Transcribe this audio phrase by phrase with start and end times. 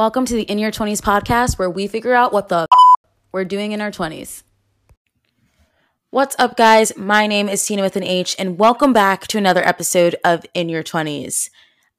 [0.00, 2.66] Welcome to the In Your 20s podcast where we figure out what the
[3.32, 4.44] we're doing in our 20s.
[6.08, 6.96] What's up, guys?
[6.96, 10.70] My name is Tina with an H, and welcome back to another episode of In
[10.70, 11.50] Your 20s.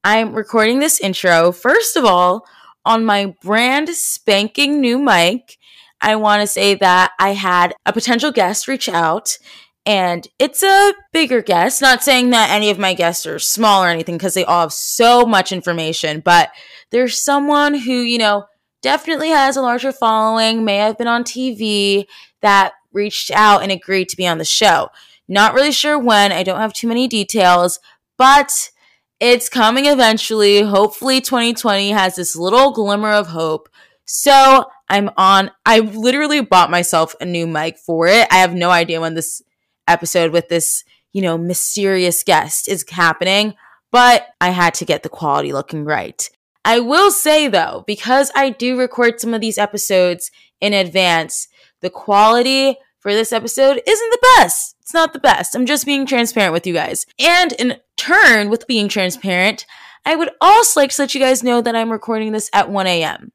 [0.02, 2.44] I'm recording this intro, first of all,
[2.84, 5.56] on my brand spanking new mic.
[6.00, 9.38] I want to say that I had a potential guest reach out
[9.84, 11.82] and it's a bigger guest.
[11.82, 14.72] Not saying that any of my guests are small or anything because they all have
[14.72, 16.50] so much information, but
[16.90, 18.44] there's someone who, you know,
[18.82, 22.04] definitely has a larger following, may have been on TV,
[22.42, 24.88] that reached out and agreed to be on the show.
[25.28, 27.78] Not really sure when, I don't have too many details,
[28.18, 28.70] but
[29.20, 30.62] it's coming eventually.
[30.62, 33.68] Hopefully, 2020 has this little glimmer of hope.
[34.04, 38.26] So I'm on, I literally bought myself a new mic for it.
[38.30, 39.40] I have no idea when this
[39.86, 43.54] episode with this, you know, mysterious guest is happening,
[43.90, 46.28] but I had to get the quality looking right.
[46.64, 51.48] I will say though, because I do record some of these episodes in advance,
[51.80, 54.76] the quality for this episode isn't the best.
[54.80, 55.54] It's not the best.
[55.54, 57.04] I'm just being transparent with you guys.
[57.18, 59.66] And in turn, with being transparent,
[60.04, 62.86] I would also like to let you guys know that I'm recording this at 1
[62.86, 63.32] a.m.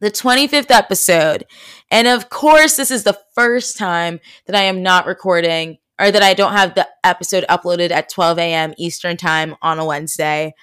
[0.00, 1.46] The 25th episode.
[1.90, 6.22] And of course, this is the first time that I am not recording or that
[6.22, 8.74] I don't have the episode uploaded at 12 a.m.
[8.78, 10.54] Eastern Time on a Wednesday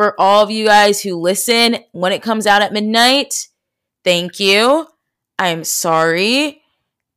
[0.00, 3.48] for all of you guys who listen when it comes out at midnight,
[4.04, 4.86] thank you.
[5.38, 6.62] I'm sorry.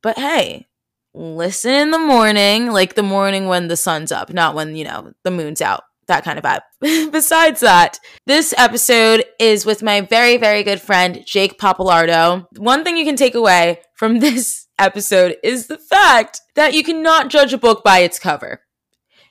[0.02, 0.66] But hey,
[1.14, 5.12] listen in the morning, like the morning when the sun's up, not when, you know,
[5.22, 5.84] the moon's out.
[6.06, 6.60] That kind of vibe.
[7.12, 12.46] Besides that, this episode is with my very, very good friend, Jake Papalardo.
[12.56, 17.30] One thing you can take away from this episode is the fact that you cannot
[17.30, 18.62] judge a book by its cover.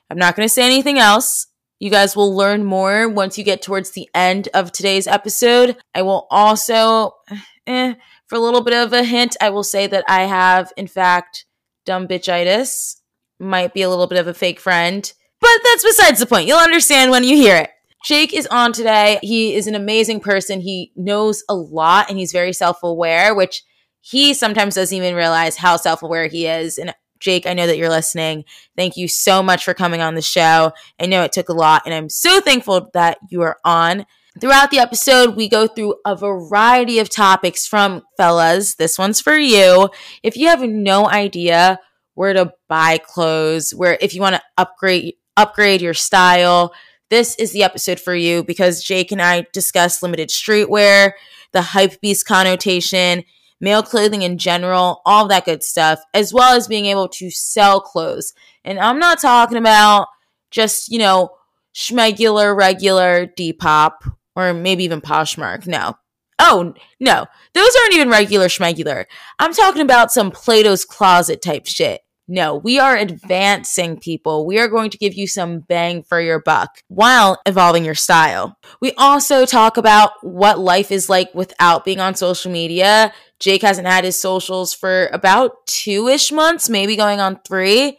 [0.09, 1.47] I'm not going to say anything else.
[1.79, 5.77] You guys will learn more once you get towards the end of today's episode.
[5.93, 7.15] I will also,
[7.67, 7.95] eh,
[8.27, 11.45] for a little bit of a hint, I will say that I have, in fact,
[11.85, 12.97] dumb bitchitis.
[13.39, 15.11] Might be a little bit of a fake friend,
[15.43, 16.47] but that's besides the point.
[16.47, 17.69] You'll understand when you hear it.
[18.05, 19.19] Jake is on today.
[19.21, 20.61] He is an amazing person.
[20.61, 23.63] He knows a lot and he's very self aware, which
[23.99, 26.77] he sometimes doesn't even realize how self aware he is.
[26.77, 28.45] And Jake, I know that you're listening.
[28.77, 30.71] Thank you so much for coming on the show.
[30.99, 34.05] I know it took a lot, and I'm so thankful that you are on.
[34.41, 38.75] Throughout the episode, we go through a variety of topics from fellas.
[38.75, 39.89] This one's for you.
[40.21, 41.79] If you have no idea
[42.15, 46.73] where to buy clothes, where if you want to upgrade upgrade your style,
[47.09, 51.11] this is the episode for you because Jake and I discuss limited streetwear,
[51.51, 53.23] the hype beast connotation,
[53.61, 57.81] male clothing in general, all that good stuff, as well as being able to sell
[57.81, 58.33] clothes.
[58.65, 60.07] And I'm not talking about
[60.51, 61.29] just, you know,
[61.75, 63.91] schmegular, regular Depop
[64.35, 65.67] or maybe even Poshmark.
[65.67, 65.95] No.
[66.39, 67.25] Oh, no.
[67.53, 69.05] Those aren't even regular schmegular.
[69.39, 72.01] I'm talking about some Plato's Closet type shit.
[72.27, 74.45] No, we are advancing people.
[74.45, 78.57] We are going to give you some bang for your buck while evolving your style.
[78.79, 83.13] We also talk about what life is like without being on social media.
[83.39, 87.97] Jake hasn't had his socials for about two ish months, maybe going on three.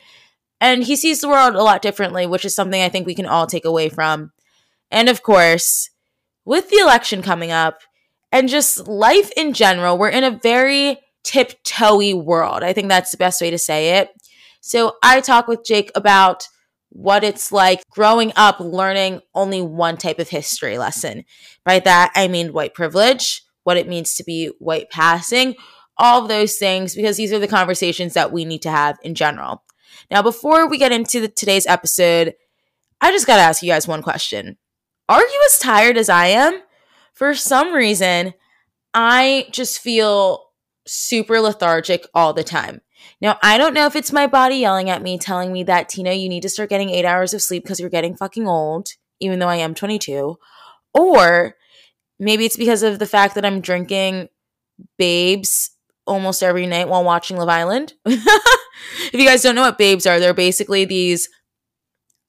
[0.58, 3.26] And he sees the world a lot differently, which is something I think we can
[3.26, 4.32] all take away from.
[4.90, 5.90] And of course,
[6.46, 7.80] with the election coming up
[8.32, 12.62] and just life in general, we're in a very tiptoey world.
[12.62, 14.10] I think that's the best way to say it.
[14.60, 16.48] So I talk with Jake about
[16.90, 21.24] what it's like growing up learning only one type of history lesson.
[21.64, 25.56] By that, I mean white privilege, what it means to be white passing,
[25.98, 29.14] all of those things, because these are the conversations that we need to have in
[29.14, 29.64] general.
[30.10, 32.34] Now, before we get into the, today's episode,
[33.00, 34.56] I just got to ask you guys one question.
[35.08, 36.60] Are you as tired as I am?
[37.12, 38.34] For some reason,
[38.92, 40.44] I just feel
[40.86, 42.80] super lethargic all the time.
[43.20, 46.12] Now, I don't know if it's my body yelling at me, telling me that, Tina,
[46.12, 48.88] you need to start getting eight hours of sleep because you're getting fucking old,
[49.20, 50.38] even though I am 22.
[50.94, 51.54] Or
[52.18, 54.28] maybe it's because of the fact that I'm drinking
[54.98, 55.70] babes
[56.06, 57.94] almost every night while watching Love Island.
[58.06, 61.28] if you guys don't know what babes are, they're basically these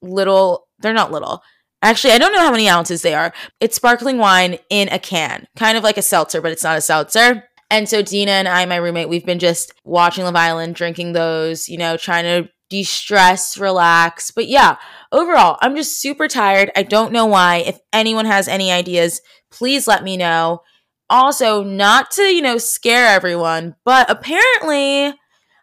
[0.02, 1.42] little, they're not little.
[1.82, 3.34] Actually, I don't know how many ounces they are.
[3.60, 6.82] It's sparkling wine in a can, kind of like a seltzer, but it's not a
[6.82, 7.44] seltzer.
[7.70, 11.68] And so Dina and I, my roommate, we've been just watching Love Island, drinking those,
[11.68, 14.32] you know, trying to de stress, relax.
[14.32, 14.78] But yeah,
[15.12, 16.72] overall, I'm just super tired.
[16.76, 17.58] I don't know why.
[17.58, 19.22] If anyone has any ideas,
[19.52, 20.62] please let me know.
[21.10, 25.14] Also, not to, you know, scare everyone, but apparently,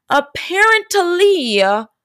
[0.09, 1.63] apparently,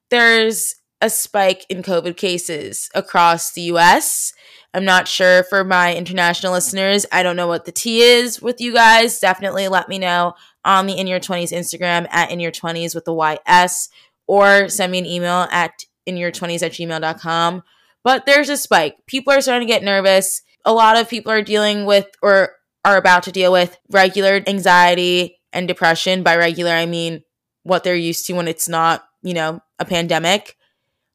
[0.10, 4.34] there's a spike in COVID cases across the US.
[4.74, 7.06] I'm not sure for my international listeners.
[7.12, 9.20] I don't know what the T is with you guys.
[9.20, 10.34] Definitely let me know
[10.66, 13.90] on the In Your 20s Instagram at In Your 20s with the YS
[14.28, 15.72] or send me an email at
[16.06, 17.64] in your 20s at gmail.com.
[18.04, 18.96] But there's a spike.
[19.08, 20.42] People are starting to get nervous.
[20.66, 22.52] A lot of people are dealing with or
[22.86, 26.24] are about to deal with regular anxiety and depression.
[26.24, 27.24] By regular, I mean
[27.64, 30.56] what they're used to when it's not, you know, a pandemic,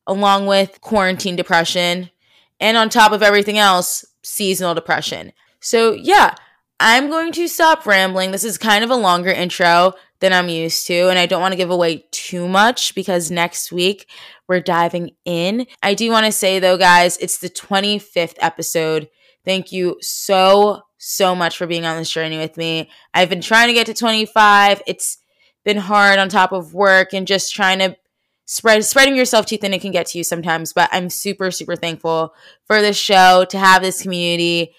[0.06, 2.10] along with quarantine depression.
[2.60, 5.32] And on top of everything else, seasonal depression.
[5.60, 6.34] So, yeah,
[6.78, 8.32] I'm going to stop rambling.
[8.32, 11.52] This is kind of a longer intro than I'm used to, and I don't want
[11.52, 14.08] to give away too much because next week
[14.48, 15.66] we're diving in.
[15.82, 19.08] I do want to say though, guys, it's the 25th episode.
[19.44, 22.88] Thank you so, so much for being on this journey with me.
[23.12, 24.82] I've been trying to get to 25.
[24.86, 25.18] It's
[25.64, 27.96] been hard on top of work and just trying to
[28.44, 31.76] spread spreading yourself too thin it can get to you sometimes but i'm super super
[31.76, 32.34] thankful
[32.66, 34.72] for this show to have this community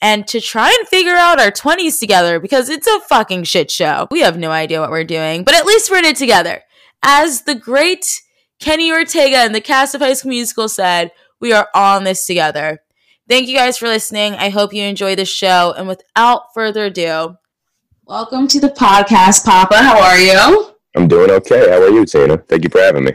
[0.00, 4.06] and to try and figure out our 20s together because it's a fucking shit show
[4.10, 6.62] we have no idea what we're doing but at least we're in it together
[7.02, 8.20] as the great
[8.60, 12.26] Kenny Ortega and the cast of High School Musical said, we are all on this
[12.26, 12.80] together.
[13.28, 14.34] Thank you guys for listening.
[14.34, 15.74] I hope you enjoy the show.
[15.76, 17.36] And without further ado,
[18.04, 19.76] welcome to the podcast, Papa.
[19.76, 20.77] How are you?
[20.98, 21.70] I'm doing okay.
[21.70, 22.38] How are you, Tina?
[22.38, 23.12] Thank you for having me.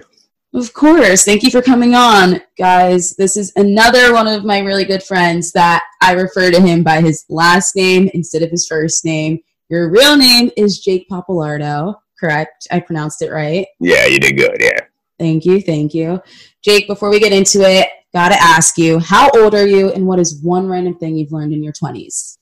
[0.54, 1.26] Of course.
[1.26, 3.14] Thank you for coming on, guys.
[3.18, 7.02] This is another one of my really good friends that I refer to him by
[7.02, 9.40] his last name instead of his first name.
[9.68, 12.68] Your real name is Jake Papalardo, correct?
[12.72, 13.68] I pronounced it right.
[13.82, 14.56] Yeah, you did good.
[14.62, 14.80] Yeah.
[15.20, 15.62] Thank you.
[15.62, 16.22] Thank you.
[16.64, 20.08] Jake, before we get into it, got to ask you, how old are you and
[20.08, 22.38] what is one random thing you've learned in your 20s?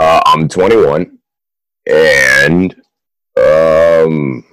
[0.00, 1.18] Uh, I'm 21
[1.88, 2.74] and
[3.38, 4.44] um,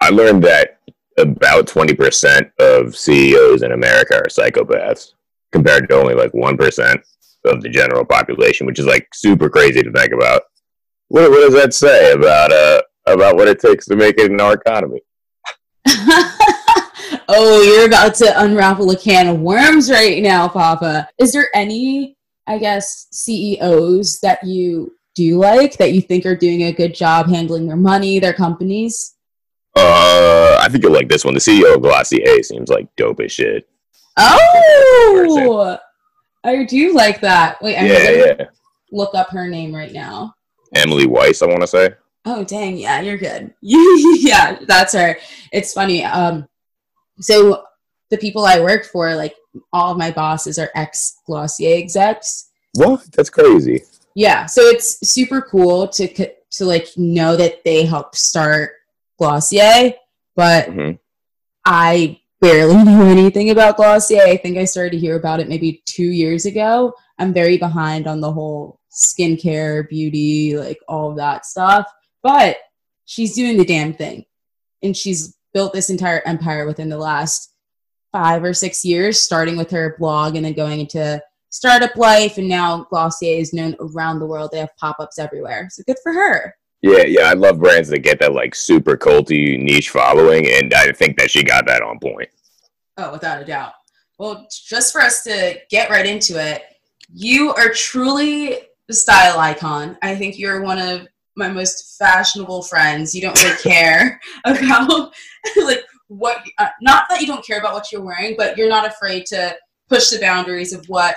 [0.00, 0.80] I learned that
[1.18, 5.14] about 20% of CEOs in America are psychopaths
[5.52, 7.02] compared to only like 1%
[7.44, 10.42] of the general population, which is like super crazy to think about.
[11.08, 14.40] What, what does that say about uh about what it takes to make it in
[14.40, 15.00] our economy?
[17.28, 21.08] oh, you're about to unravel a can of worms right now, Papa.
[21.18, 22.16] Is there any,
[22.46, 26.94] I guess, CEOs that you do you like that you think are doing a good
[26.94, 29.14] job handling their money, their companies?
[29.76, 31.34] Uh, I think you'll like this one.
[31.34, 33.68] The CEO of Glossier seems like dope as shit.
[34.16, 35.78] Oh,
[36.44, 37.60] I do like that.
[37.62, 38.44] Wait, I'm yeah, yeah.
[38.92, 40.34] Look up her name right now.
[40.74, 41.94] Emily Weiss, I want to say.
[42.26, 43.52] Oh dang, yeah, you're good.
[43.60, 45.18] yeah, that's her.
[45.52, 46.04] It's funny.
[46.04, 46.46] Um,
[47.20, 47.64] so
[48.10, 49.34] the people I work for, like
[49.72, 52.50] all of my bosses are ex Glossier execs.
[52.74, 53.04] What?
[53.12, 53.82] That's crazy.
[54.14, 56.08] Yeah, so it's super cool to
[56.52, 58.72] to like know that they helped start
[59.18, 59.94] Glossier,
[60.36, 60.96] but mm-hmm.
[61.64, 64.22] I barely knew anything about Glossier.
[64.22, 66.94] I think I started to hear about it maybe two years ago.
[67.18, 71.86] I'm very behind on the whole skincare, beauty, like all of that stuff
[72.24, 72.56] but
[73.04, 74.24] she's doing the damn thing.
[74.82, 77.54] And she's built this entire empire within the last
[78.10, 81.22] five or six years, starting with her blog and then going into
[81.54, 82.36] startup life.
[82.36, 84.50] And now Glossier is known around the world.
[84.52, 85.68] They have pop ups everywhere.
[85.70, 86.54] So good for her.
[86.82, 87.22] Yeah, yeah.
[87.22, 90.46] I love brands that get that like super culty niche following.
[90.48, 92.28] And I think that she got that on point.
[92.98, 93.72] Oh, without a doubt.
[94.18, 96.62] Well, just for us to get right into it,
[97.12, 98.58] you are truly
[98.88, 99.96] a style icon.
[100.02, 103.14] I think you're one of my most fashionable friends.
[103.14, 105.12] You don't really care about
[105.64, 106.38] like what.
[106.58, 109.56] Uh, not that you don't care about what you're wearing, but you're not afraid to
[109.88, 111.16] push the boundaries of what.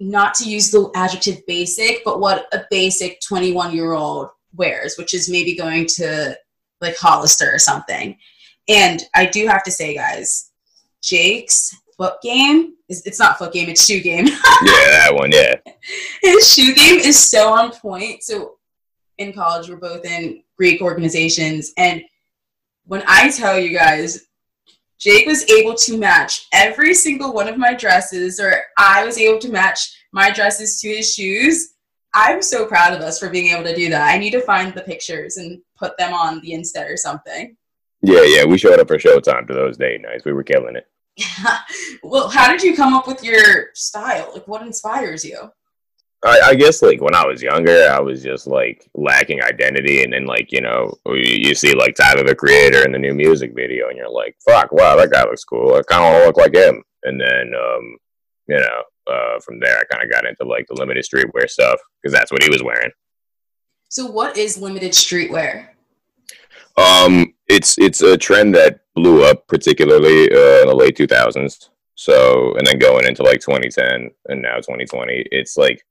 [0.00, 5.14] Not to use the adjective basic, but what a basic 21 year old wears, which
[5.14, 6.36] is maybe going to
[6.80, 8.16] like Hollister or something.
[8.68, 10.50] And I do have to say, guys,
[11.02, 14.26] Jake's foot game is it's not foot game, it's shoe game.
[14.26, 15.56] yeah, that one, yeah.
[16.22, 18.22] His shoe game is so on point.
[18.22, 18.56] So
[19.18, 21.72] in college we're both in Greek organizations.
[21.76, 22.02] And
[22.86, 24.26] when I tell you guys,
[25.00, 29.38] Jake was able to match every single one of my dresses, or I was able
[29.40, 29.80] to match
[30.12, 31.74] my dresses to his shoes.
[32.12, 34.12] I'm so proud of us for being able to do that.
[34.12, 37.56] I need to find the pictures and put them on the Insta or something.
[38.02, 40.24] Yeah, yeah, we showed up for Showtime to those date nights.
[40.24, 40.86] We were killing it.
[42.02, 44.30] well, how did you come up with your style?
[44.34, 45.50] Like, what inspires you?
[46.22, 50.12] I, I, guess like when I was younger, I was just like lacking identity, and
[50.12, 53.54] then like you know you, you see like Tyler the Creator in the new music
[53.54, 55.74] video, and you're like, fuck, wow, that guy looks cool.
[55.74, 56.82] I kind of want to look like him.
[57.04, 57.96] And then um,
[58.48, 61.78] you know uh, from there, I kind of got into like the limited streetwear stuff
[62.02, 62.90] because that's what he was wearing.
[63.88, 65.68] So, what is limited streetwear?
[66.76, 71.70] Um, it's it's a trend that blew up particularly uh, in the late 2000s.
[71.94, 75.82] So, and then going into like 2010 and now 2020, it's like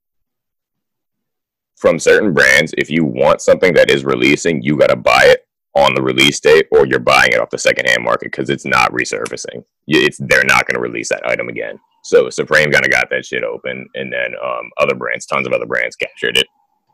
[1.80, 5.46] from certain brands, if you want something that is releasing, you got to buy it
[5.74, 8.92] on the release date or you're buying it off the secondhand market because it's not
[8.92, 9.64] resurfacing.
[9.86, 11.78] It's they're not going to release that item again.
[12.02, 15.52] So Supreme kind of got that shit open, and then um, other brands, tons of
[15.52, 16.46] other brands captured it.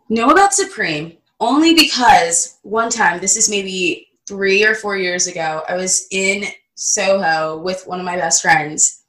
[0.09, 5.63] Know about Supreme only because one time, this is maybe three or four years ago,
[5.69, 9.05] I was in Soho with one of my best friends,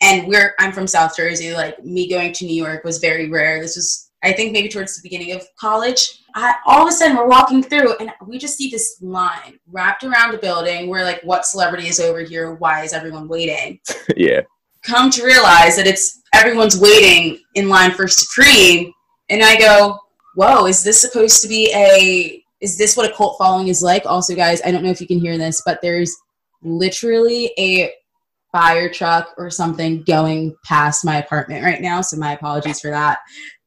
[0.00, 1.54] and we're I'm from South Jersey.
[1.54, 3.60] Like me going to New York was very rare.
[3.60, 6.22] This was I think maybe towards the beginning of college.
[6.34, 10.04] I, all of a sudden, we're walking through and we just see this line wrapped
[10.04, 10.88] around a building.
[10.88, 12.54] We're like, what celebrity is over here?
[12.54, 13.80] Why is everyone waiting?
[14.16, 14.42] yeah.
[14.82, 18.92] Come to realize that it's everyone's waiting in line for Supreme.
[19.28, 19.98] And I go,
[20.34, 24.06] whoa, is this supposed to be a, is this what a cult following is like?
[24.06, 26.14] Also, guys, I don't know if you can hear this, but there's
[26.62, 27.92] literally a
[28.52, 32.02] fire truck or something going past my apartment right now.
[32.02, 33.18] So my apologies for that.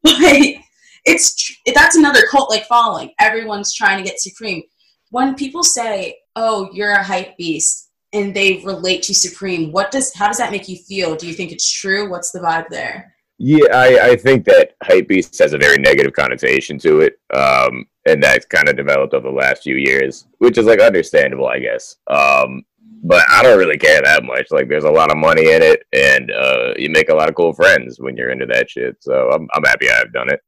[1.05, 3.11] But it's that's another cult like following.
[3.19, 4.63] Everyone's trying to get Supreme.
[5.11, 10.13] When people say, "Oh, you're a hype beast," and they relate to Supreme, what does
[10.13, 11.15] how does that make you feel?
[11.15, 12.09] Do you think it's true?
[12.09, 13.13] What's the vibe there?
[13.37, 17.85] Yeah, I, I think that hype beast has a very negative connotation to it, um,
[18.05, 21.59] and that's kind of developed over the last few years, which is like understandable, I
[21.59, 21.97] guess.
[22.07, 22.63] Um,
[23.05, 24.47] but I don't really care that much.
[24.49, 27.35] Like, there's a lot of money in it, and uh, you make a lot of
[27.35, 28.97] cool friends when you're into that shit.
[28.99, 30.41] So I'm I'm happy I've done it.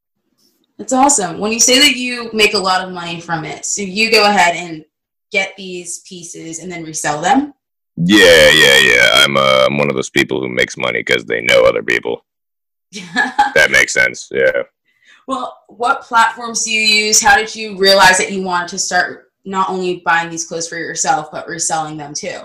[0.77, 1.39] That's awesome.
[1.39, 4.27] When you say that you make a lot of money from it, so you go
[4.27, 4.83] ahead and
[5.31, 7.53] get these pieces and then resell them.
[7.95, 9.09] Yeah, yeah, yeah.
[9.13, 12.25] I'm uh, I'm one of those people who makes money because they know other people.
[12.91, 14.29] that makes sense.
[14.31, 14.63] Yeah.
[15.27, 17.21] Well, what platforms do you use?
[17.21, 20.77] How did you realize that you wanted to start not only buying these clothes for
[20.77, 22.39] yourself but reselling them too?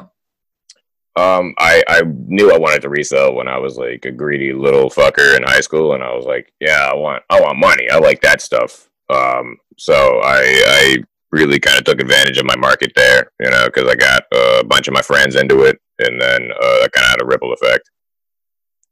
[1.14, 4.88] Um, I I knew I wanted to resell when I was like a greedy little
[4.88, 7.90] fucker in high school, and I was like, yeah, I want I want money.
[7.90, 8.88] I like that stuff.
[9.11, 10.97] Um, so I I
[11.30, 14.64] really kind of took advantage of my market there, you know, because I got a
[14.64, 17.52] bunch of my friends into it, and then uh, that kind of had a ripple
[17.52, 17.90] effect.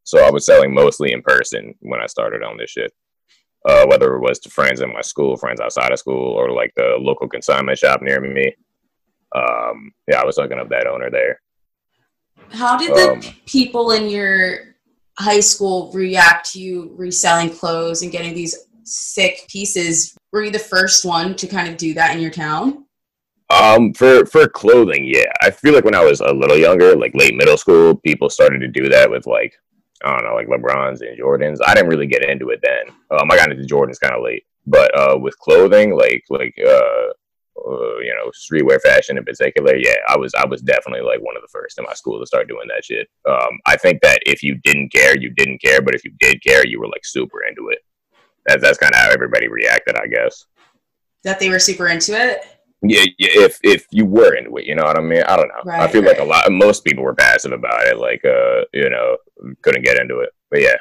[0.04, 2.92] So I was selling mostly in person when I started on this shit
[3.66, 6.72] uh, whether it was to friends in my school, friends outside of school, or like
[6.76, 8.54] the local consignment shop near me.
[9.34, 11.40] Um, yeah, I was hooking up that owner there.
[12.50, 14.74] How did the um, people in your
[15.18, 20.16] high school react to you reselling clothes and getting these sick pieces?
[20.32, 22.86] Were you the first one to kind of do that in your town?
[23.50, 25.30] Um, for for clothing, yeah.
[25.42, 28.60] I feel like when I was a little younger, like late middle school, people started
[28.60, 29.54] to do that with like
[30.04, 31.59] I don't know, like LeBrons and Jordans.
[31.64, 32.95] I didn't really get into it then.
[33.11, 37.12] Um, I got into Jordans kind of late, but uh, with clothing, like like uh,
[37.66, 41.37] uh, you know, streetwear fashion in particular, yeah, I was I was definitely like one
[41.37, 43.09] of the first in my school to start doing that shit.
[43.28, 46.42] Um, I think that if you didn't care, you didn't care, but if you did
[46.42, 47.80] care, you were like super into it.
[48.47, 50.47] That's that's kind of how everybody reacted, I guess.
[51.25, 52.42] That they were super into it
[52.82, 55.22] yeah, if if you were into it, you know what I mean.
[55.22, 55.62] I don't know.
[55.64, 56.18] Right, I feel right.
[56.18, 59.18] like a lot, most people were passive about it, like uh, you know,
[59.62, 60.30] couldn't get into it.
[60.50, 60.76] But yeah.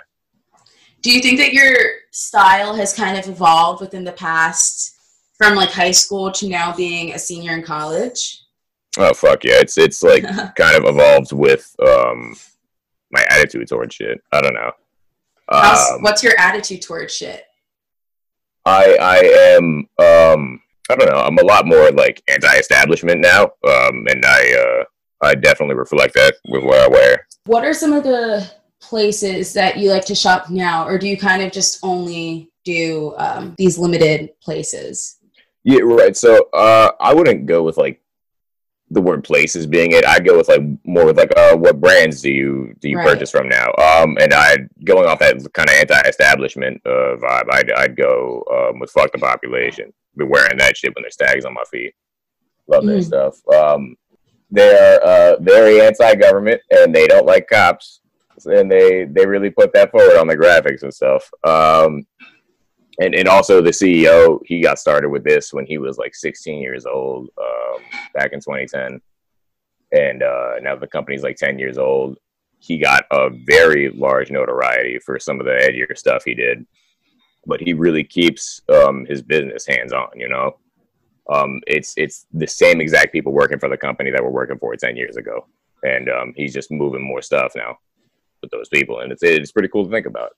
[1.02, 1.76] Do you think that your
[2.12, 4.96] style has kind of evolved within the past,
[5.38, 8.44] from like high school to now being a senior in college?
[8.98, 9.60] Oh fuck yeah!
[9.60, 10.24] It's it's like
[10.56, 12.36] kind of evolved with um
[13.12, 14.22] my attitude towards shit.
[14.32, 14.72] I don't know.
[15.50, 17.44] Um, what's your attitude towards shit?
[18.66, 19.18] I I
[19.56, 21.20] am um I don't know.
[21.20, 24.84] I'm a lot more like anti-establishment now, um, and I uh,
[25.22, 27.28] I definitely reflect that with what I wear.
[27.46, 28.50] What are some of the
[28.82, 33.14] places that you like to shop now, or do you kind of just only do
[33.18, 35.20] um, these limited places?
[35.64, 36.18] Yeah, right.
[36.18, 38.02] So uh, I wouldn't go with like
[38.90, 40.08] the word places being it.
[40.08, 43.08] I'd go with like more with like uh, what brands do you do you right.
[43.08, 43.68] purchase from now?
[43.78, 47.52] Um, and I going off that kind of anti-establishment uh, vibe.
[47.52, 51.46] I'd I'd go um, with fuck the population be wearing that shit when there's tags
[51.46, 51.94] on my feet.
[52.68, 52.96] Love mm.
[52.96, 53.48] that stuff.
[53.54, 53.96] Um,
[54.52, 58.02] they are uh, very anti-government and they don't like cops,
[58.46, 61.30] and they they really put that forward on the graphics and stuff.
[61.44, 62.06] Um,
[63.00, 66.62] and and also the CEO, he got started with this when he was like 16
[66.62, 67.82] years old, um,
[68.14, 69.00] back in 2010,
[69.92, 72.18] and uh, now the company's like 10 years old.
[72.62, 76.66] He got a very large notoriety for some of the edgier stuff he did
[77.46, 80.10] but he really keeps um, his business hands on.
[80.16, 80.58] You know,
[81.30, 84.76] um, it's it's the same exact people working for the company that were working for
[84.76, 85.48] ten years ago,
[85.84, 87.78] and um, he's just moving more stuff now
[88.42, 90.32] with those people, and it's it's pretty cool to think about.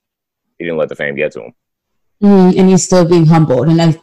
[0.57, 1.53] He didn't let the fame get to him,
[2.23, 3.67] mm, and he's still being humbled.
[3.67, 3.99] And I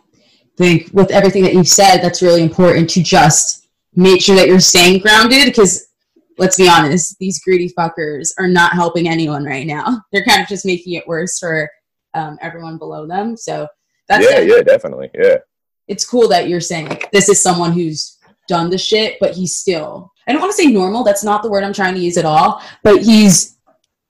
[0.57, 4.61] think with everything that you've said, that's really important to just make sure that you're
[4.61, 5.89] staying grounded because
[6.39, 10.03] let's be honest, these greedy fuckers are not helping anyone right now.
[10.13, 11.69] They're kind of just making it worse for
[12.19, 13.37] um, everyone below them.
[13.37, 13.67] So
[14.09, 15.37] that's yeah, yeah, definitely, yeah.
[15.87, 20.13] It's cool that you're saying this is someone who's done the shit, but he's still.
[20.27, 21.05] I don't want to say normal.
[21.05, 22.63] That's not the word I'm trying to use at all.
[22.83, 23.57] But he's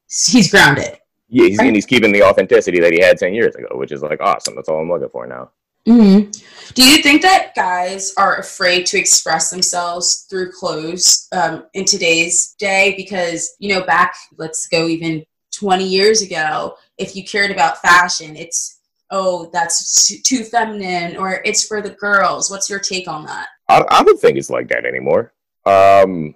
[0.08, 0.98] he's grounded.
[1.28, 1.66] Yeah, he's, right?
[1.66, 4.54] and he's keeping the authenticity that he had ten years ago, which is like awesome.
[4.54, 5.50] That's all I'm looking for now.
[5.86, 6.30] Mm-hmm.
[6.74, 12.54] Do you think that guys are afraid to express themselves through clothes um, in today's
[12.58, 12.94] day?
[12.96, 18.36] Because, you know, back, let's go even 20 years ago, if you cared about fashion,
[18.36, 22.50] it's, oh, that's too feminine or it's for the girls.
[22.50, 23.48] What's your take on that?
[23.68, 25.32] I, I don't think it's like that anymore.
[25.64, 26.34] Um,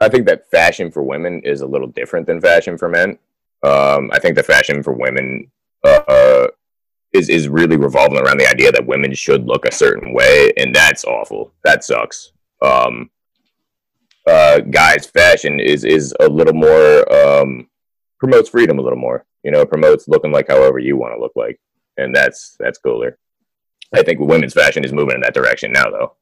[0.00, 3.18] I think that fashion for women is a little different than fashion for men.
[3.62, 5.50] Um, I think the fashion for women
[5.82, 6.48] uh,
[7.12, 10.74] is is really revolving around the idea that women should look a certain way, and
[10.74, 11.52] that's awful.
[11.64, 12.32] That sucks.
[12.60, 13.10] Um,
[14.26, 17.68] uh, guys, fashion is is a little more um,
[18.18, 19.24] promotes freedom a little more.
[19.46, 21.60] You know, promotes looking like however you want to look like,
[21.96, 23.16] and that's that's cooler.
[23.94, 26.16] I think women's fashion is moving in that direction now, though.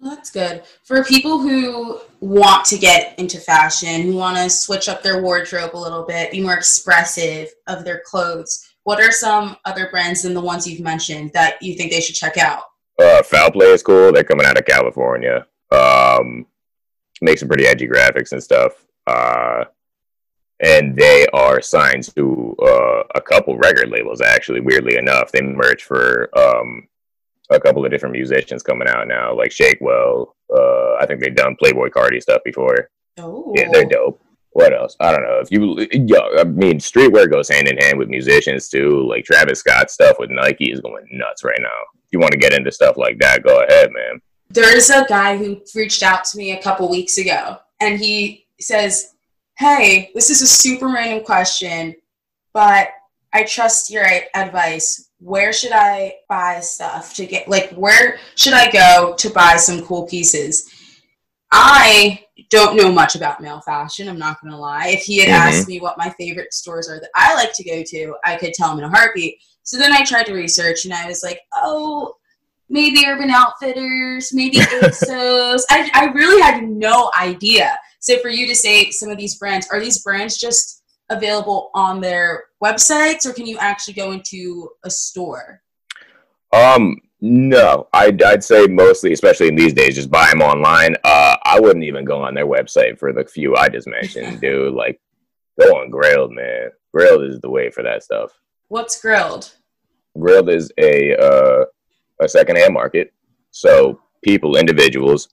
[0.00, 0.62] Well, that's good.
[0.84, 5.74] For people who want to get into fashion, who want to switch up their wardrobe
[5.74, 10.32] a little bit, be more expressive of their clothes, what are some other brands than
[10.32, 12.62] the ones you've mentioned that you think they should check out?
[13.02, 14.12] Uh, Foul Play is cool.
[14.12, 15.48] They're coming out of California.
[15.72, 16.46] Um,
[17.20, 18.72] make some pretty edgy graphics and stuff.
[19.04, 19.64] Uh,
[20.60, 24.20] and they are signed to uh, a couple record labels.
[24.20, 26.88] Actually, weirdly enough, they merge for um,
[27.50, 30.34] a couple of different musicians coming out now, like Shakewell.
[30.50, 32.90] Uh, I think they've done Playboi Carti stuff before.
[33.18, 34.20] Oh, yeah, they're dope
[34.56, 34.96] what else?
[35.00, 35.38] I don't know.
[35.38, 39.06] If you, yo, I mean, streetwear goes hand in hand with musicians too.
[39.06, 41.78] Like Travis Scott stuff with Nike is going nuts right now.
[42.06, 44.18] If you want to get into stuff like that, go ahead, man.
[44.48, 49.15] There's a guy who reached out to me a couple weeks ago, and he says,
[49.58, 51.94] "Hey, this is a super random question,
[52.52, 52.88] but
[53.32, 55.10] I trust your advice.
[55.18, 57.48] Where should I buy stuff to get?
[57.48, 60.70] Like, where should I go to buy some cool pieces?"
[61.52, 64.08] I don't know much about male fashion.
[64.08, 64.88] I'm not going to lie.
[64.88, 65.48] If he had mm-hmm.
[65.48, 68.52] asked me what my favorite stores are that I like to go to, I could
[68.52, 69.38] tell him in a heartbeat.
[69.62, 72.14] So then I tried to research and I was like, oh,
[72.68, 75.62] maybe Urban Outfitters, maybe ASOS.
[75.70, 77.78] I, I really had no idea.
[78.00, 82.00] So for you to say some of these brands, are these brands just available on
[82.00, 85.62] their websites or can you actually go into a store?
[86.52, 90.96] Um, no, I'd, I'd say mostly, especially in these days, just buy them online.
[91.02, 94.74] Uh, I wouldn't even go on their website for the few I just mentioned, dude.
[94.74, 95.00] Like,
[95.60, 96.70] go on Grailed, man.
[96.94, 98.32] Grailed is the way for that stuff.
[98.68, 99.54] What's Grailed?
[100.16, 101.64] Grailed is a uh,
[102.20, 103.12] a secondhand market.
[103.50, 105.28] So people, individuals,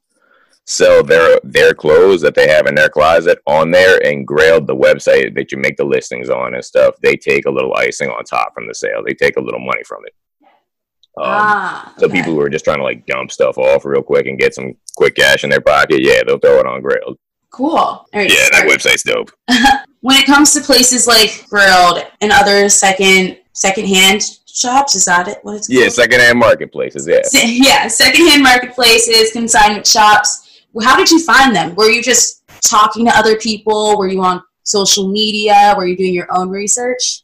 [0.66, 4.76] sell their their clothes that they have in their closet on there, and Grailed, the
[4.76, 6.96] website that you make the listings on and stuff.
[7.02, 9.04] They take a little icing on top from the sale.
[9.06, 10.14] They take a little money from it.
[11.16, 12.00] Um, ah, okay.
[12.00, 14.56] So people who are just trying to like dump stuff off real quick and get
[14.56, 17.18] some quick cash in their pocket, yeah, they'll throw it on Grailed.
[17.52, 18.08] Cool.
[18.16, 19.30] Right, yeah, that website's dope.
[20.02, 25.38] when it comes to places like Grailed and other second secondhand shops, is that it?
[25.44, 25.80] What it's called?
[25.80, 27.08] Yeah, secondhand marketplaces.
[27.08, 27.22] Yeah.
[27.24, 30.43] Se- yeah, secondhand marketplaces, consignment shops.
[30.82, 31.76] How did you find them?
[31.76, 33.98] Were you just talking to other people?
[33.98, 35.74] Were you on social media?
[35.78, 37.24] Were you doing your own research?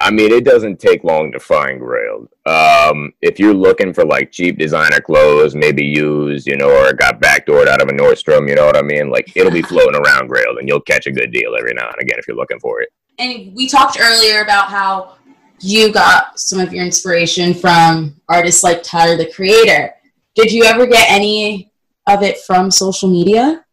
[0.00, 2.28] I mean, it doesn't take long to find Grailed.
[2.44, 7.20] Um, if you're looking for like cheap designer clothes, maybe used, you know, or got
[7.20, 9.10] backdoored out of a Nordstrom, you know what I mean?
[9.10, 12.02] Like it'll be floating around Grailed, and you'll catch a good deal every now and
[12.02, 12.90] again if you're looking for it.
[13.18, 15.16] And we talked earlier about how
[15.60, 19.94] you got some of your inspiration from artists like Tyler the Creator.
[20.34, 21.72] Did you ever get any
[22.08, 23.64] of it from social media?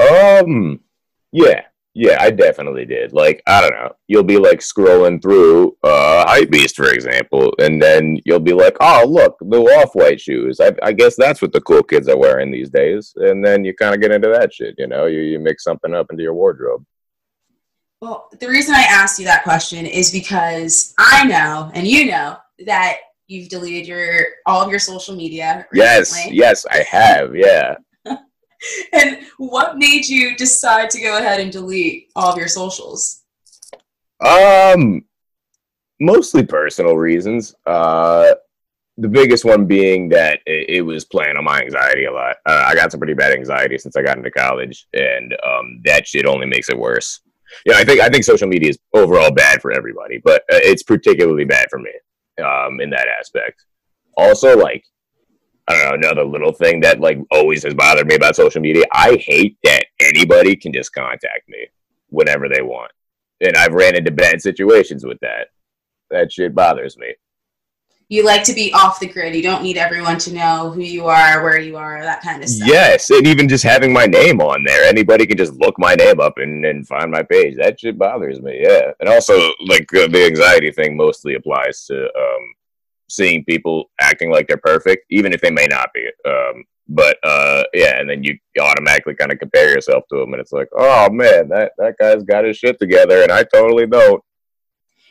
[0.00, 0.80] Um,
[1.32, 1.62] yeah,
[1.94, 3.12] yeah, I definitely did.
[3.12, 3.94] Like, I don't know.
[4.08, 9.04] You'll be like scrolling through uh Hypebeast, for example, and then you'll be like, "Oh,
[9.06, 10.58] look, the off-white shoes.
[10.60, 13.74] I, I guess that's what the cool kids are wearing these days." And then you
[13.74, 14.74] kind of get into that shit.
[14.76, 16.84] You know, you you mix something up into your wardrobe.
[18.00, 22.36] Well, the reason I asked you that question is because I know, and you know,
[22.66, 25.66] that you've deleted your all of your social media.
[25.72, 26.36] Recently.
[26.36, 27.34] Yes, yes, I have.
[27.34, 27.76] Yeah.
[28.92, 33.22] and what made you decide to go ahead and delete all of your socials?
[34.24, 35.04] Um,
[36.00, 37.54] mostly personal reasons.
[37.66, 38.34] Uh,
[38.96, 42.36] the biggest one being that it, it was playing on my anxiety a lot.
[42.46, 46.06] Uh, I got some pretty bad anxiety since I got into college, and um, that
[46.06, 47.20] shit only makes it worse.
[47.66, 50.82] Yeah, I think I think social media is overall bad for everybody, but uh, it's
[50.82, 51.90] particularly bad for me
[52.42, 53.64] um, in that aspect.
[54.16, 54.84] Also, like
[55.66, 58.84] I don't know, another little thing that like always has bothered me about social media.
[58.92, 61.66] I hate that anybody can just contact me
[62.08, 62.92] whenever they want.
[63.40, 65.48] And I've ran into bad situations with that.
[66.10, 67.14] That shit bothers me.
[68.08, 69.34] You like to be off the grid.
[69.34, 72.48] You don't need everyone to know who you are, where you are, that kind of
[72.48, 72.68] stuff.
[72.68, 76.20] Yes, and even just having my name on there, anybody can just look my name
[76.20, 77.56] up and, and find my page.
[77.56, 78.60] That shit bothers me.
[78.62, 79.34] Yeah, and also
[79.66, 82.54] like uh, the anxiety thing mostly applies to um,
[83.08, 86.06] seeing people acting like they're perfect, even if they may not be.
[86.26, 90.40] Um, but uh, yeah, and then you automatically kind of compare yourself to them, and
[90.40, 94.22] it's like, oh man, that that guy's got his shit together, and I totally don't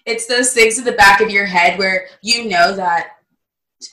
[0.06, 3.18] it's those things in the back of your head where you know that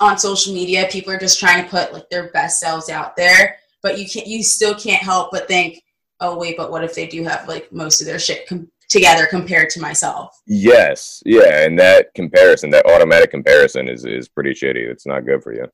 [0.00, 3.56] on social media people are just trying to put like their best selves out there
[3.82, 5.82] but you can't you still can't help but think
[6.20, 9.26] oh wait but what if they do have like most of their shit com- together
[9.26, 10.40] compared to myself?
[10.46, 11.22] Yes.
[11.24, 14.88] Yeah and that comparison that automatic comparison is is pretty shitty.
[14.88, 15.66] It's not good for you.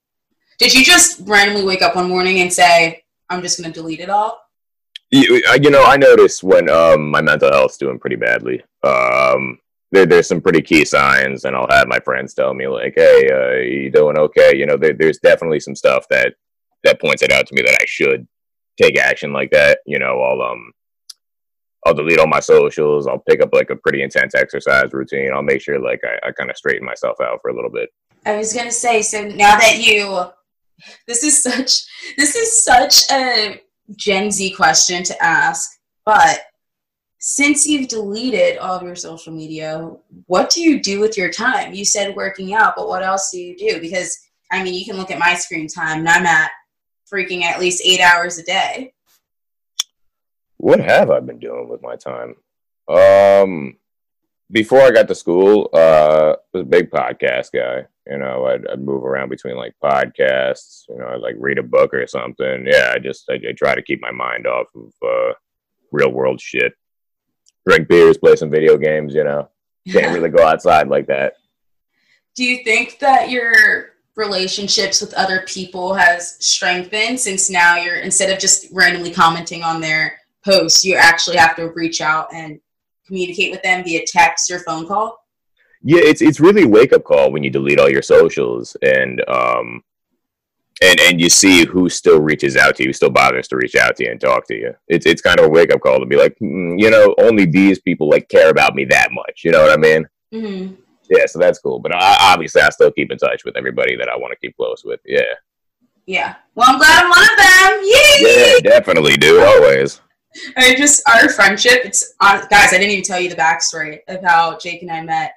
[0.58, 4.00] Did you just randomly wake up one morning and say i'm just going to delete
[4.00, 4.40] it all
[5.10, 8.62] you, you know i noticed when um, my mental health's doing pretty badly.
[8.82, 9.58] Um,
[9.92, 13.28] there, there's some pretty key signs, and I'll have my friends tell me like, "Hey,
[13.30, 16.34] uh, you doing okay?" You know, there, there's definitely some stuff that
[16.84, 18.26] that points it out to me that I should
[18.80, 19.80] take action like that.
[19.86, 20.72] You know, I'll um,
[21.86, 23.06] I'll delete all my socials.
[23.06, 25.30] I'll pick up like a pretty intense exercise routine.
[25.32, 27.90] I'll make sure like I, I kind of straighten myself out for a little bit.
[28.24, 30.24] I was gonna say, so now that you,
[31.06, 31.84] this is such,
[32.16, 33.62] this is such a
[33.94, 35.70] Gen Z question to ask,
[36.04, 36.40] but
[37.18, 39.90] since you've deleted all of your social media,
[40.26, 41.72] what do you do with your time?
[41.72, 43.80] You said working out, but what else do you do?
[43.80, 44.18] Because
[44.52, 46.50] I mean, you can look at my screen time, and I'm at
[47.12, 48.92] freaking at least eight hours a day.
[50.58, 52.36] What have I been doing with my time?
[52.88, 53.76] Um,
[54.50, 57.86] before I got to school, uh, I was a big podcast guy.
[58.06, 60.84] You know, I'd, I'd, move around between like podcasts.
[60.88, 62.66] You know, I'd like read a book or something.
[62.66, 65.32] Yeah, I just I, I try to keep my mind off of uh,
[65.90, 66.72] real world shit
[67.66, 69.14] drink beers, play some video games.
[69.14, 69.48] You know,
[69.88, 71.34] can't really go outside like that.
[72.34, 78.30] Do you think that your relationships with other people has strengthened since now you're instead
[78.30, 82.60] of just randomly commenting on their posts, you actually have to reach out and
[83.06, 85.18] communicate with them via text or phone call?
[85.82, 89.22] Yeah, it's it's really a wake up call when you delete all your socials and
[89.28, 89.84] um
[90.82, 93.96] and and you see who still reaches out to you, still bothers to reach out
[93.96, 94.74] to you and talk to you.
[94.88, 97.46] It's it's kind of a wake up call to be like, mm, you know, only
[97.46, 99.42] these people like care about me that much.
[99.44, 100.06] You know what I mean?
[100.34, 100.74] Mm-hmm.
[101.08, 101.78] Yeah, so that's cool.
[101.78, 104.56] But I, obviously, I still keep in touch with everybody that I want to keep
[104.56, 105.00] close with.
[105.04, 105.22] Yeah.
[106.04, 106.36] Yeah.
[106.54, 107.84] Well, I'm glad I'm one of them.
[107.84, 108.60] Yay!
[108.62, 110.00] Yeah, definitely, do always.
[110.56, 111.84] I just our friendship.
[111.84, 112.72] It's uh, guys.
[112.72, 115.32] I didn't even tell you the backstory of how Jake and I met.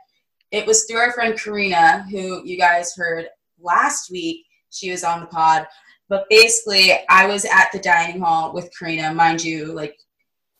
[0.51, 3.27] It was through our friend Karina, who you guys heard
[3.61, 5.67] last week she was on the pod.
[6.09, 9.97] But basically, I was at the dining hall with Karina, mind you, like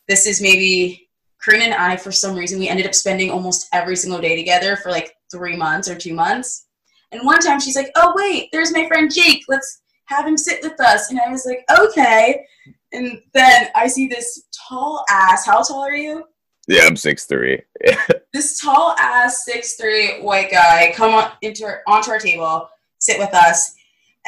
[0.08, 1.10] this is maybe
[1.44, 4.76] Karina and I, for some reason, we ended up spending almost every single day together
[4.76, 6.68] for like three months or two months.
[7.12, 9.44] And one time she's like, oh, wait, there's my friend Jake.
[9.48, 11.10] Let's have him sit with us.
[11.10, 12.46] And I was like, okay.
[12.92, 15.46] And then I see this tall ass.
[15.46, 16.26] How tall are you?
[16.68, 17.62] Yeah, I'm six three.
[18.34, 22.70] this tall ass six three white guy come on into our, onto our table,
[23.00, 23.74] sit with us,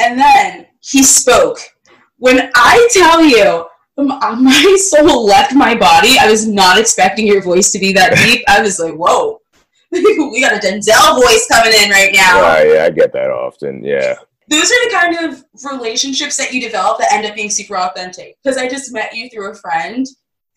[0.02, 1.60] and then he spoke.
[2.18, 3.66] When I tell you,
[3.98, 6.16] my soul left my body.
[6.20, 8.44] I was not expecting your voice to be that deep.
[8.48, 9.40] I was like, whoa,
[9.92, 12.42] we got a Denzel voice coming in right now.
[12.42, 13.84] Yeah, yeah, I get that often.
[13.84, 14.16] Yeah.
[14.50, 18.38] Those are the kind of relationships that you develop that end up being super authentic.
[18.44, 20.06] Because I just met you through a friend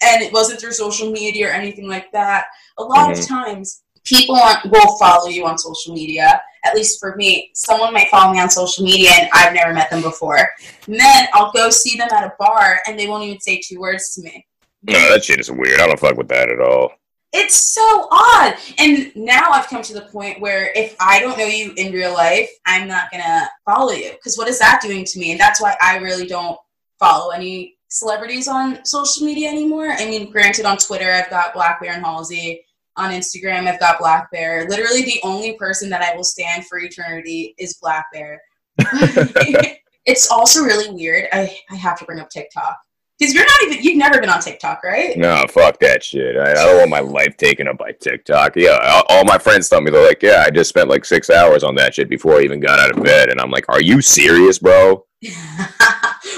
[0.03, 2.47] and it wasn't through social media or anything like that.
[2.79, 3.21] A lot mm-hmm.
[3.21, 6.41] of times, people will follow you on social media.
[6.65, 9.91] At least for me, someone might follow me on social media and I've never met
[9.91, 10.49] them before.
[10.87, 13.81] And then I'll go see them at a bar and they won't even say two
[13.81, 14.47] words to me.
[14.83, 15.81] No, that shit is weird.
[15.81, 16.93] I don't fuck with that at all.
[17.33, 18.55] It's so odd.
[18.79, 22.15] And now I've come to the point where if I don't know you in real
[22.15, 24.13] life, I'm not gonna follow you.
[24.13, 25.33] Because what is that doing to me?
[25.33, 26.57] And that's why I really don't
[26.99, 29.89] follow any celebrities on social media anymore.
[29.89, 32.65] I mean, granted, on Twitter, I've got blackbear and Halsey
[32.97, 34.69] on Instagram, I've got blackbear.
[34.69, 38.39] Literally, the only person that I will stand for eternity is blackbear.
[40.07, 41.29] it's also really weird.
[41.33, 42.79] I, I have to bring up TikTok.
[43.19, 45.17] Because you're not even, you've never been on TikTok, right?
[45.17, 46.37] No, fuck that shit.
[46.37, 48.57] I, I don't want my life taken up by TikTok.
[48.57, 51.31] Yeah, all, all my friends tell me, they're like, yeah, I just spent like six
[51.31, 53.29] hours on that shit before I even got out of bed.
[53.29, 55.07] And I'm like, are you serious, bro?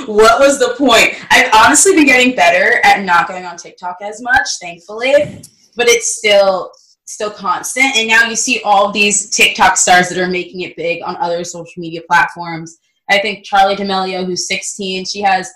[0.05, 1.15] what was the point?
[1.31, 5.43] I've honestly been getting better at not going on TikTok as much, thankfully
[5.77, 6.73] but it's still
[7.05, 7.95] still constant.
[7.97, 11.45] And now you see all these TikTok stars that are making it big on other
[11.45, 15.51] social media platforms I think Charli D'Amelio, who's 16, she has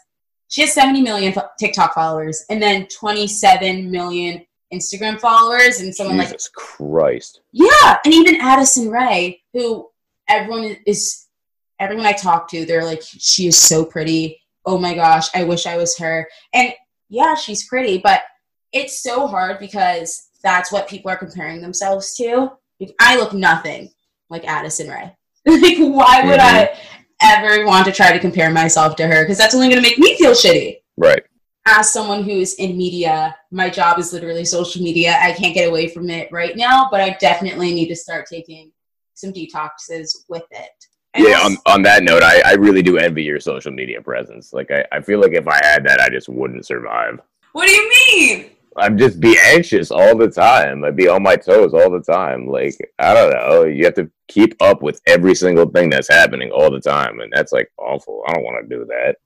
[0.49, 6.31] she has 70 million TikTok followers and then 27 million Instagram followers, and someone Jesus
[6.31, 7.41] like Jesus Christ.
[7.53, 9.89] yeah, and even Addison Rae, who
[10.29, 11.27] everyone is
[11.81, 14.41] everyone I talk to, they're like, she is so pretty.
[14.65, 16.29] Oh my gosh, I wish I was her.
[16.53, 16.73] And
[17.09, 18.23] yeah, she's pretty, but
[18.73, 22.53] it's so hard because that's what people are comparing themselves to.
[22.79, 23.91] Like, I look nothing
[24.31, 25.15] like Addison Rae.
[25.47, 26.69] like, why would Mhm.
[26.71, 26.79] I
[27.23, 29.23] ever want to try to compare myself to her?
[29.25, 30.77] Because that's only going to make me feel shitty.
[30.97, 31.23] Right.
[31.67, 35.19] As someone who's in media, my job is literally social media.
[35.21, 38.73] I can't get away from it right now, but I definitely need to start taking
[39.15, 40.71] some detoxes with it.
[41.13, 44.53] And Yeah, on, on that note, I, I really do envy your social media presence.
[44.55, 47.21] Like, I, I feel like if I had that, I just wouldn't survive.
[47.53, 48.51] what do you mean?
[48.77, 50.85] I'd just be anxious all the time.
[50.85, 52.47] I'd be on my toes all the time.
[52.47, 53.65] Like, I don't know.
[53.65, 57.21] You have to keep up with every single thing that's happening all the time.
[57.21, 58.23] And that's like awful.
[58.27, 59.17] I don't want to do that.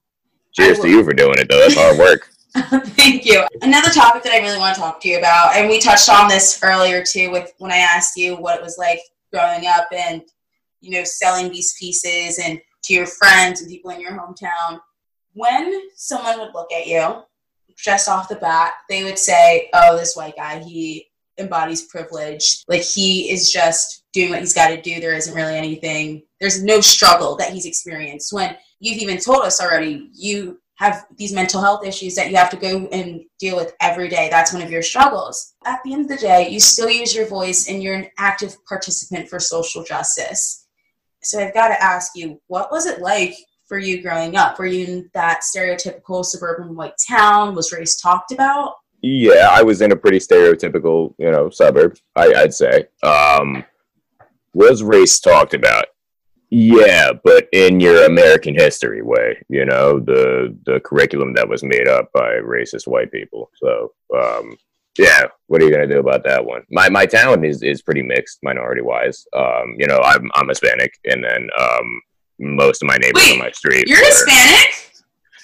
[0.52, 1.61] Cheers to you for doing it, though.
[1.61, 2.30] That's hard work.
[2.94, 3.44] Thank you.
[3.62, 6.28] Another topic that I really want to talk to you about, and we touched on
[6.28, 9.00] this earlier too, with when I asked you what it was like
[9.33, 10.22] growing up and
[10.80, 14.80] you know selling these pieces and to your friends and people in your hometown.
[15.33, 17.24] When someone would look at you,
[17.76, 22.62] just off the bat, they would say, "Oh, this white guy, he embodies privilege.
[22.68, 25.00] Like he is just doing what he's got to do.
[25.00, 26.22] There isn't really anything.
[26.40, 31.32] There's no struggle that he's experienced." When you've even told us already, you have these
[31.32, 34.28] mental health issues that you have to go and deal with every day.
[34.28, 35.54] That's one of your struggles.
[35.64, 38.56] At the end of the day, you still use your voice and you're an active
[38.66, 40.66] participant for social justice.
[41.22, 43.34] So I've got to ask you, what was it like
[43.66, 44.59] for you growing up?
[44.59, 47.55] Were you in that stereotypical suburban white town?
[47.55, 48.74] Was race talked about?
[49.03, 51.96] Yeah, I was in a pretty stereotypical, you know, suburb.
[52.16, 52.87] I, I'd say.
[53.03, 53.64] Um,
[54.55, 55.87] was race talked about?
[56.50, 61.88] Yeah, but in your American history way, you know, the the curriculum that was made
[61.88, 63.50] up by racist white people.
[63.57, 64.57] So, um,
[64.96, 66.62] yeah, what are you gonna do about that one?
[66.70, 69.27] My my town is is pretty mixed, minority wise.
[69.33, 72.00] Um, you know, I'm I'm Hispanic, and then um,
[72.38, 73.85] most of my neighbors Wait, on my street.
[73.88, 74.92] You're Hispanic?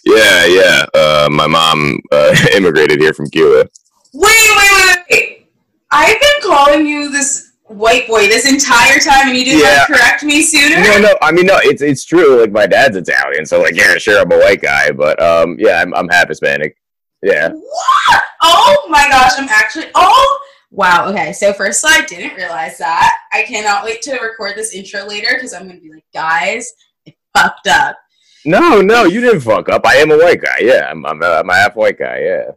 [0.04, 0.86] Yeah, yeah.
[0.94, 3.68] Uh, my mom uh, immigrated here from Cuba.
[4.12, 5.46] Wait, wait, wait, wait.
[5.90, 9.84] I've been calling you this white boy this entire time and you didn't Yeah.
[9.86, 10.80] correct me sooner?
[10.82, 11.16] No, no.
[11.22, 11.58] I mean, no.
[11.62, 12.40] It's it's true.
[12.40, 15.80] Like my dad's Italian, so like, yeah, sure, I'm a white guy, but um, yeah,
[15.80, 16.76] I'm I'm half Hispanic.
[17.22, 17.50] Yeah.
[17.50, 18.22] What?
[18.42, 19.86] Oh my gosh, I'm actually.
[19.94, 20.40] Oh!
[20.70, 21.32] Wow, okay.
[21.32, 23.12] So, first, all, I didn't realize that.
[23.32, 26.72] I cannot wait to record this intro later because I'm going to be like, guys,
[27.06, 27.96] I fucked up.
[28.44, 29.84] No, no, you didn't fuck up.
[29.84, 30.58] I am a white guy.
[30.60, 32.20] Yeah, I'm I'm a, I'm a half white guy.
[32.20, 32.50] Yeah.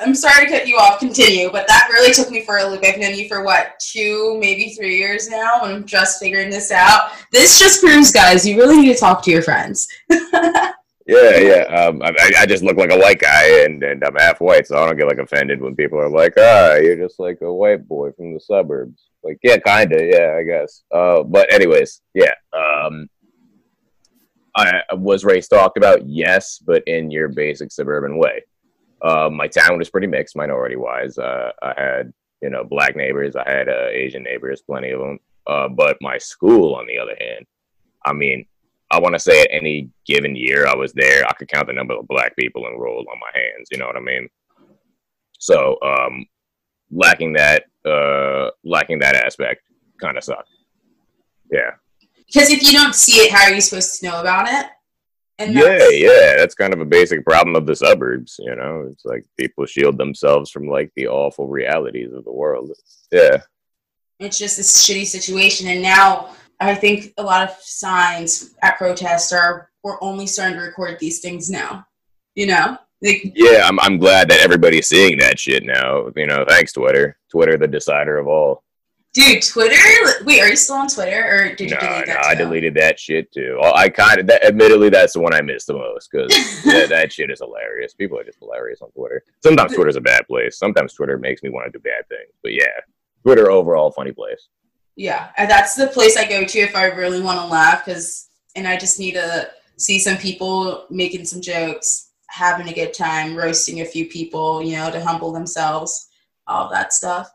[0.00, 0.98] I'm sorry to cut you off.
[0.98, 1.50] Continue.
[1.50, 2.84] But that really took me for a loop.
[2.84, 6.70] I've known you for what, two, maybe three years now, and I'm just figuring this
[6.70, 7.10] out.
[7.30, 9.88] This just proves, guys, you really need to talk to your friends.
[11.06, 11.62] Yeah, yeah.
[11.64, 14.76] Um, I, I- just look like a white guy, and, and I'm half white, so
[14.76, 17.86] I don't get like offended when people are like, "Ah, you're just like a white
[17.88, 20.82] boy from the suburbs." Like, yeah, kinda, yeah, I guess.
[20.92, 22.34] Uh, but anyways, yeah.
[22.52, 23.08] Um,
[24.56, 28.44] I I was race talked about, yes, but in your basic suburban way.
[29.00, 31.18] Uh, my town was pretty mixed, minority wise.
[31.18, 32.12] Uh, I had
[32.42, 35.18] you know black neighbors, I had uh, Asian neighbors, plenty of them.
[35.46, 37.46] Uh, but my school, on the other hand,
[38.04, 38.46] I mean,
[38.92, 41.72] I want to say at any given year I was there, I could count the
[41.72, 43.68] number of black people enrolled on my hands.
[43.72, 44.28] You know what I mean?
[45.38, 46.26] So, um,
[46.90, 49.62] lacking that, uh, lacking that aspect,
[49.98, 50.48] kind of sucked.
[51.50, 51.70] Yeah,
[52.26, 54.66] Because if you don't see it, how are you supposed to know about it?
[55.38, 56.36] And yeah, yeah.
[56.36, 58.36] That's kind of a basic problem of the suburbs.
[58.38, 62.70] You know, it's like people shield themselves from like the awful realities of the world.
[63.10, 63.38] Yeah,
[64.18, 66.34] it's just this shitty situation and now
[66.68, 71.20] i think a lot of signs at protests are we're only starting to record these
[71.20, 71.86] things now
[72.34, 73.66] you know like yeah.
[73.66, 76.06] I'm I'm glad that everybody's seeing that shit now.
[76.14, 77.18] You know, thanks Twitter.
[77.30, 78.62] Twitter, the decider of all.
[79.12, 79.76] dude twitter
[80.24, 82.74] wait are you still on twitter or did you No, delete no, that I deleted
[82.74, 83.58] that shit too.
[83.62, 86.32] I kind of, that, admittedly, that's the one I miss the most because
[86.64, 87.92] yeah, that shit is hilarious.
[87.92, 89.22] People are just hilarious on Twitter.
[89.42, 90.56] Sometimes Twitter's a bad place.
[90.56, 92.32] Sometimes Twitter makes me want to do bad things.
[92.42, 92.78] But yeah,
[93.22, 94.48] Twitter overall funny place.
[94.96, 98.28] Yeah and that's the place i go to if i really want to laugh because
[98.56, 103.34] and i just need to see some people making some jokes having a good time
[103.36, 106.08] roasting a few people you know to humble themselves
[106.46, 107.30] all that stuff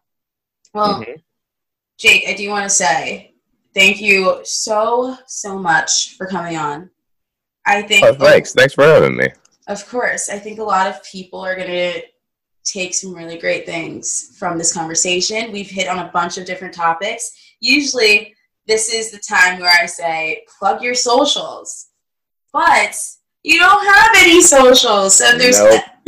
[0.73, 1.21] well Mhm.
[1.97, 3.33] Jake, I do want to say
[3.73, 6.91] thank you so, so much for coming on.
[7.65, 9.29] I think, Oh, thanks, thanks for having me.
[9.67, 12.01] of course, I think a lot of people are going to
[12.63, 15.51] take some really great things from this conversation.
[15.51, 17.31] We've hit on a bunch of different topics.
[17.59, 18.35] Usually,
[18.67, 21.87] this is the time where I say plug your socials.
[22.53, 22.99] But
[23.43, 25.81] you don't have any socials, so there's Nope.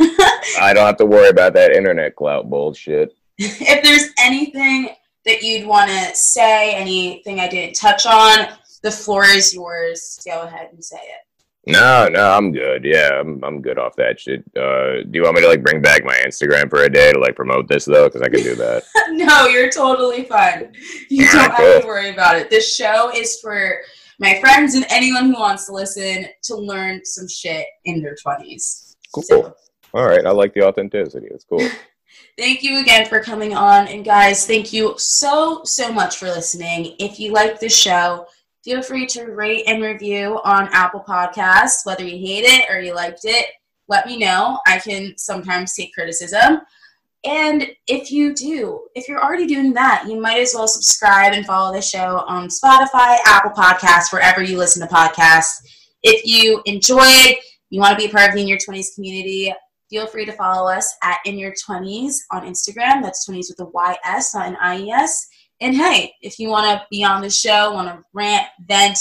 [0.60, 3.14] I don't have to worry about that internet clout bullshit.
[3.38, 4.90] if there's anything
[5.26, 8.48] that you'd want to say, anything I didn't touch on,
[8.82, 10.18] the floor is yours.
[10.24, 11.26] Go ahead and say it.
[11.72, 12.84] No, no, I'm good.
[12.84, 14.44] Yeah, I'm, I'm good off that shit.
[14.56, 17.18] Uh, do you want me to like bring back my Instagram for a day to
[17.18, 18.08] like promote this though?
[18.08, 18.82] Because I can do that.
[19.10, 20.72] no, you're totally fine.
[21.08, 21.80] You Yeah, don't have cool.
[21.82, 22.50] to worry about it.
[22.50, 23.80] This show is for
[24.18, 28.94] my friends and anyone who wants to listen to learn some shit in their 20s.
[29.14, 29.22] Cool.
[29.22, 29.56] So,
[29.94, 31.28] All right, I like the authenticity.
[31.30, 31.66] It's cool.
[32.38, 33.88] thank you again for coming on.
[33.88, 36.94] And guys, thank you so, so much for listening.
[36.98, 38.26] If you like this show,
[38.64, 42.94] feel free to rate and review on Apple Podcasts, whether you hate it or you
[42.94, 43.46] liked it.
[43.88, 44.60] Let me know.
[44.66, 46.60] I can sometimes take criticism.
[47.24, 51.44] And if you do, if you're already doing that, you might as well subscribe and
[51.44, 55.62] follow the show on Spotify, Apple Podcasts, wherever you listen to podcasts.
[56.02, 57.36] If you enjoyed,
[57.68, 59.52] you want to be a part of the In Your 20s community,
[59.90, 63.02] feel free to follow us at In Your 20s on Instagram.
[63.02, 65.28] That's 20s with a YS, not an IES.
[65.60, 68.98] And hey, if you want to be on the show, want to rant, vent,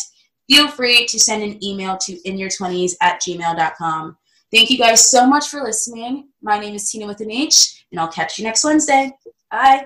[0.50, 4.18] feel free to send an email to inyour20s at gmail.com.
[4.52, 6.30] Thank you guys so much for listening.
[6.42, 9.12] My name is Tina with an H, and I'll catch you next Wednesday.
[9.52, 9.86] Bye.